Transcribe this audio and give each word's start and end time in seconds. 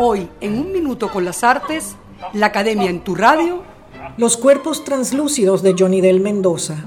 Hoy, 0.00 0.28
en 0.40 0.56
un 0.56 0.70
minuto 0.70 1.10
con 1.10 1.24
las 1.24 1.42
artes, 1.42 1.96
la 2.32 2.46
Academia 2.46 2.88
en 2.88 3.02
tu 3.02 3.16
radio. 3.16 3.64
Los 4.16 4.36
cuerpos 4.36 4.84
translúcidos 4.84 5.64
de 5.64 5.74
Johnny 5.76 6.00
Del 6.00 6.20
Mendoza. 6.20 6.84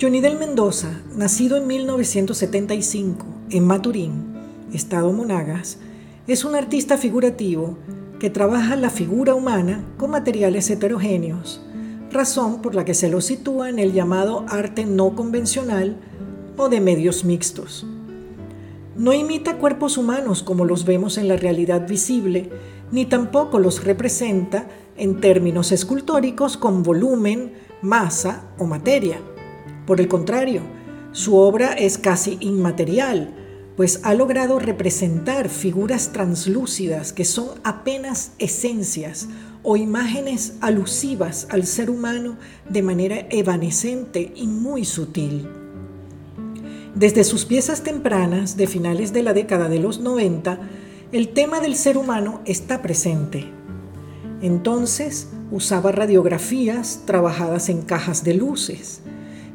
Johnny 0.00 0.22
Del 0.22 0.38
Mendoza, 0.38 1.02
nacido 1.14 1.58
en 1.58 1.66
1975 1.66 3.26
en 3.50 3.66
Maturín, 3.66 4.34
estado 4.72 5.12
Monagas, 5.12 5.80
es 6.26 6.46
un 6.46 6.54
artista 6.54 6.96
figurativo 6.96 7.76
que 8.18 8.30
trabaja 8.30 8.74
la 8.76 8.88
figura 8.88 9.34
humana 9.34 9.84
con 9.98 10.12
materiales 10.12 10.70
heterogéneos, 10.70 11.60
razón 12.10 12.62
por 12.62 12.74
la 12.74 12.86
que 12.86 12.94
se 12.94 13.10
lo 13.10 13.20
sitúa 13.20 13.68
en 13.68 13.78
el 13.78 13.92
llamado 13.92 14.46
arte 14.48 14.86
no 14.86 15.14
convencional 15.14 15.98
o 16.56 16.70
de 16.70 16.80
medios 16.80 17.26
mixtos. 17.26 17.86
No 18.96 19.14
imita 19.14 19.56
cuerpos 19.56 19.96
humanos 19.96 20.42
como 20.42 20.66
los 20.66 20.84
vemos 20.84 21.16
en 21.16 21.26
la 21.26 21.36
realidad 21.36 21.88
visible, 21.88 22.50
ni 22.90 23.06
tampoco 23.06 23.58
los 23.58 23.84
representa 23.84 24.68
en 24.98 25.20
términos 25.20 25.72
escultóricos 25.72 26.58
con 26.58 26.82
volumen, 26.82 27.54
masa 27.80 28.44
o 28.58 28.66
materia. 28.66 29.18
Por 29.86 29.98
el 30.00 30.08
contrario, 30.08 30.60
su 31.12 31.36
obra 31.36 31.72
es 31.72 31.96
casi 31.96 32.36
inmaterial, 32.40 33.34
pues 33.76 34.00
ha 34.04 34.12
logrado 34.12 34.58
representar 34.58 35.48
figuras 35.48 36.12
translúcidas 36.12 37.14
que 37.14 37.24
son 37.24 37.48
apenas 37.64 38.32
esencias 38.38 39.28
o 39.62 39.76
imágenes 39.76 40.54
alusivas 40.60 41.46
al 41.50 41.64
ser 41.64 41.88
humano 41.88 42.36
de 42.68 42.82
manera 42.82 43.26
evanescente 43.30 44.32
y 44.36 44.46
muy 44.46 44.84
sutil. 44.84 45.61
Desde 46.94 47.24
sus 47.24 47.46
piezas 47.46 47.82
tempranas 47.82 48.58
de 48.58 48.66
finales 48.66 49.14
de 49.14 49.22
la 49.22 49.32
década 49.32 49.68
de 49.70 49.78
los 49.78 50.00
90, 50.00 50.58
el 51.12 51.30
tema 51.30 51.60
del 51.60 51.74
ser 51.74 51.96
humano 51.96 52.42
está 52.44 52.82
presente. 52.82 53.46
Entonces 54.42 55.28
usaba 55.50 55.90
radiografías 55.90 57.00
trabajadas 57.06 57.70
en 57.70 57.80
cajas 57.80 58.24
de 58.24 58.34
luces. 58.34 59.00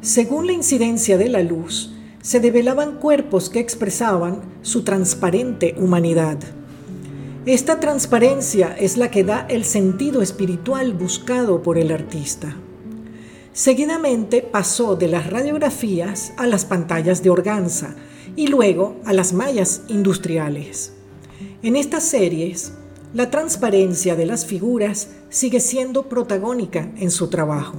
Según 0.01 0.47
la 0.47 0.53
incidencia 0.53 1.17
de 1.19 1.29
la 1.29 1.43
luz, 1.43 1.93
se 2.23 2.39
develaban 2.39 2.93
cuerpos 2.97 3.49
que 3.49 3.59
expresaban 3.59 4.41
su 4.63 4.83
transparente 4.83 5.75
humanidad. 5.77 6.39
Esta 7.45 7.79
transparencia 7.79 8.75
es 8.77 8.97
la 8.97 9.11
que 9.11 9.23
da 9.23 9.45
el 9.47 9.63
sentido 9.63 10.23
espiritual 10.23 10.93
buscado 10.93 11.61
por 11.61 11.77
el 11.77 11.91
artista. 11.91 12.57
Seguidamente 13.57 14.43
pasó 14.43 14.95
de 14.95 15.07
las 15.07 15.31
radiografías 15.31 16.31
a 16.37 16.45
las 16.45 16.63
pantallas 16.63 17.23
de 17.23 17.31
organza 17.31 17.95
y 18.35 18.45
luego 18.45 18.97
a 19.03 19.13
las 19.13 19.33
mallas 19.33 19.81
industriales. 19.87 20.93
En 21.63 21.75
estas 21.75 22.03
series, 22.03 22.73
la 23.15 23.31
transparencia 23.31 24.15
de 24.15 24.27
las 24.27 24.45
figuras 24.45 25.09
sigue 25.29 25.59
siendo 25.59 26.07
protagónica 26.07 26.91
en 26.97 27.09
su 27.09 27.29
trabajo. 27.29 27.77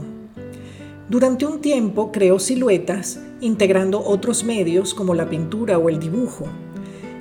Durante 1.08 1.46
un 1.46 1.60
tiempo 1.60 2.10
creó 2.10 2.40
siluetas 2.40 3.20
integrando 3.40 4.04
otros 4.04 4.42
medios 4.42 4.94
como 4.94 5.14
la 5.14 5.30
pintura 5.30 5.78
o 5.78 5.88
el 5.88 6.00
dibujo. 6.00 6.46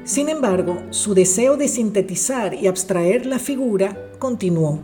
Sin 0.03 0.29
embargo, 0.29 0.81
su 0.89 1.13
deseo 1.13 1.57
de 1.57 1.67
sintetizar 1.67 2.55
y 2.55 2.65
abstraer 2.65 3.27
la 3.27 3.37
figura 3.37 4.09
continuó. 4.17 4.79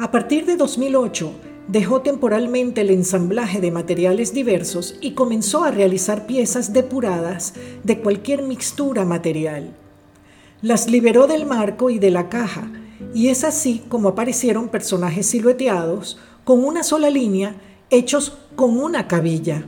A 0.00 0.10
partir 0.10 0.44
de 0.44 0.56
2008, 0.56 1.30
dejó 1.68 2.02
temporalmente 2.02 2.82
el 2.82 2.90
ensamblaje 2.90 3.60
de 3.60 3.70
materiales 3.70 4.34
diversos 4.34 4.96
y 5.00 5.12
comenzó 5.12 5.64
a 5.64 5.70
realizar 5.70 6.26
piezas 6.26 6.72
depuradas 6.72 7.54
de 7.82 8.00
cualquier 8.00 8.42
mixtura 8.42 9.04
material. 9.04 9.74
Las 10.60 10.88
liberó 10.88 11.26
del 11.26 11.46
marco 11.46 11.90
y 11.90 11.98
de 11.98 12.10
la 12.10 12.28
caja, 12.28 12.70
y 13.14 13.28
es 13.28 13.44
así 13.44 13.82
como 13.88 14.10
aparecieron 14.10 14.68
personajes 14.68 15.26
silueteados 15.26 16.18
con 16.44 16.64
una 16.64 16.82
sola 16.82 17.10
línea, 17.10 17.56
hechos 17.90 18.36
con 18.56 18.78
una 18.78 19.08
cabilla. 19.08 19.64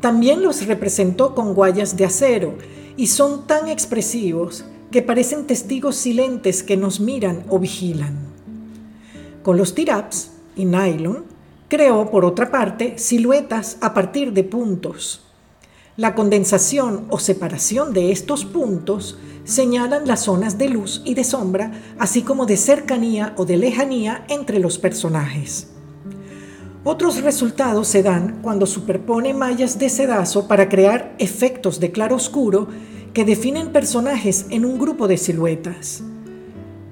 También 0.00 0.42
los 0.42 0.66
representó 0.66 1.34
con 1.34 1.54
guayas 1.54 1.96
de 1.96 2.04
acero, 2.04 2.54
y 2.96 3.06
son 3.06 3.46
tan 3.46 3.68
expresivos 3.68 4.64
que 4.90 5.02
parecen 5.02 5.46
testigos 5.46 5.96
silentes 5.96 6.62
que 6.62 6.76
nos 6.76 7.00
miran 7.00 7.44
o 7.48 7.58
vigilan. 7.58 8.18
Con 9.42 9.56
los 9.56 9.74
tiraps 9.74 10.32
y 10.56 10.64
nylon, 10.64 11.24
creó, 11.68 12.10
por 12.10 12.24
otra 12.24 12.50
parte, 12.50 12.98
siluetas 12.98 13.78
a 13.80 13.94
partir 13.94 14.32
de 14.32 14.44
puntos. 14.44 15.22
La 15.96 16.14
condensación 16.14 17.06
o 17.10 17.18
separación 17.18 17.92
de 17.92 18.12
estos 18.12 18.44
puntos 18.44 19.18
señalan 19.44 20.06
las 20.06 20.20
zonas 20.20 20.56
de 20.56 20.68
luz 20.68 21.02
y 21.04 21.14
de 21.14 21.24
sombra, 21.24 21.72
así 21.98 22.22
como 22.22 22.46
de 22.46 22.56
cercanía 22.56 23.34
o 23.36 23.44
de 23.44 23.56
lejanía 23.56 24.24
entre 24.28 24.58
los 24.58 24.78
personajes. 24.78 25.68
Otros 26.84 27.22
resultados 27.22 27.88
se 27.88 28.02
dan 28.02 28.40
cuando 28.42 28.66
superpone 28.66 29.34
mallas 29.34 29.78
de 29.78 29.88
sedazo 29.88 30.48
para 30.48 30.68
crear 30.68 31.14
efectos 31.18 31.78
de 31.78 31.92
claroscuro 31.92 32.68
que 33.12 33.24
definen 33.24 33.70
personajes 33.70 34.46
en 34.50 34.64
un 34.64 34.78
grupo 34.78 35.06
de 35.06 35.16
siluetas. 35.16 36.02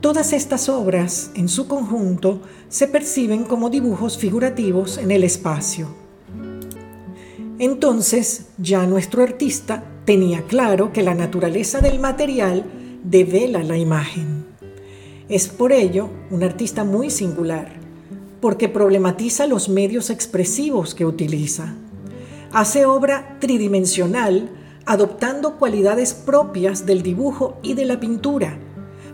Todas 0.01 0.33
estas 0.33 0.71
obras, 0.71 1.31
en 1.35 1.47
su 1.51 1.69
conjunto, 1.69 2.41
se 2.71 2.89
perciben 2.89 3.45
como 3.45 3.69
dibujos 3.69 4.17
figurativos 4.17 4.97
en 4.97 5.11
el 5.11 5.25
espacio. 5.25 5.89
Entonces, 7.59 8.47
ya 8.57 8.87
nuestro 8.87 9.23
artista 9.23 9.85
tenía 10.07 10.47
claro 10.47 10.91
que 10.91 11.03
la 11.03 11.15
naturaleza 11.15 11.81
del 11.81 11.99
material 11.99 12.65
devela 13.05 13.63
la 13.63 13.77
imagen. 13.77 14.47
Es 15.29 15.49
por 15.49 15.71
ello 15.71 16.09
un 16.31 16.45
artista 16.45 16.83
muy 16.83 17.11
singular, 17.11 17.71
porque 18.41 18.71
problematiza 18.71 19.47
los 19.47 19.69
medios 19.69 20.09
expresivos 20.09 20.95
que 20.95 21.05
utiliza. 21.05 21.75
Hace 22.53 22.87
obra 22.87 23.37
tridimensional, 23.39 24.49
adoptando 24.87 25.59
cualidades 25.59 26.15
propias 26.15 26.87
del 26.87 27.03
dibujo 27.03 27.59
y 27.63 27.75
de 27.75 27.85
la 27.85 28.01
pintura, 28.01 28.59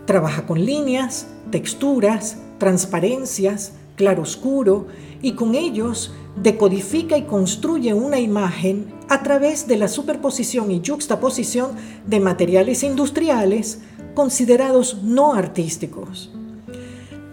Trabaja 0.07 0.45
con 0.45 0.65
líneas, 0.65 1.27
texturas, 1.51 2.37
transparencias, 2.59 3.73
claroscuro 3.97 4.87
y 5.21 5.33
con 5.33 5.53
ellos 5.53 6.13
decodifica 6.41 7.17
y 7.17 7.23
construye 7.23 7.93
una 7.93 8.17
imagen 8.17 8.93
a 9.09 9.21
través 9.21 9.67
de 9.67 9.75
la 9.75 9.89
superposición 9.89 10.71
y 10.71 10.81
juxtaposición 10.85 11.71
de 12.05 12.21
materiales 12.21 12.83
industriales 12.83 13.81
considerados 14.15 15.03
no 15.03 15.33
artísticos. 15.33 16.31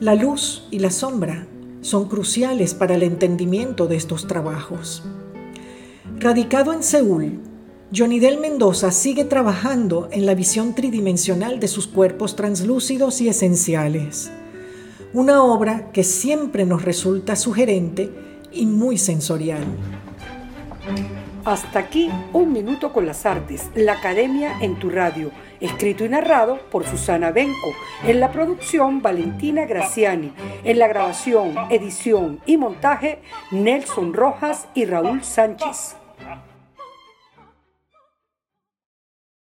La 0.00 0.16
luz 0.16 0.66
y 0.72 0.80
la 0.80 0.90
sombra 0.90 1.46
son 1.80 2.08
cruciales 2.08 2.74
para 2.74 2.96
el 2.96 3.04
entendimiento 3.04 3.86
de 3.86 3.94
estos 3.94 4.26
trabajos. 4.26 5.04
Radicado 6.18 6.72
en 6.72 6.82
Seúl, 6.82 7.40
Johnny 7.96 8.18
Del 8.18 8.40
Mendoza 8.40 8.90
sigue 8.90 9.24
trabajando 9.24 10.08
en 10.10 10.26
la 10.26 10.34
visión 10.34 10.74
tridimensional 10.74 11.60
de 11.60 11.68
sus 11.68 11.86
cuerpos 11.86 12.34
translúcidos 12.34 13.20
y 13.20 13.28
esenciales. 13.28 14.32
Una 15.12 15.44
obra 15.44 15.92
que 15.92 16.02
siempre 16.02 16.64
nos 16.64 16.84
resulta 16.84 17.36
sugerente 17.36 18.10
y 18.50 18.66
muy 18.66 18.98
sensorial. 18.98 19.62
Hasta 21.44 21.78
aquí 21.78 22.10
Un 22.32 22.52
Minuto 22.52 22.92
con 22.92 23.06
las 23.06 23.26
Artes, 23.26 23.70
la 23.76 23.92
Academia 23.92 24.58
en 24.60 24.76
tu 24.80 24.90
radio, 24.90 25.30
escrito 25.60 26.04
y 26.04 26.08
narrado 26.08 26.58
por 26.72 26.84
Susana 26.86 27.30
Benco, 27.30 27.74
en 28.04 28.18
la 28.18 28.32
producción 28.32 29.02
Valentina 29.02 29.66
Graciani, 29.66 30.32
en 30.64 30.78
la 30.80 30.88
grabación, 30.88 31.54
edición 31.70 32.40
y 32.44 32.56
montaje 32.56 33.20
Nelson 33.52 34.14
Rojas 34.14 34.66
y 34.74 34.84
Raúl 34.84 35.22
Sánchez. 35.22 35.94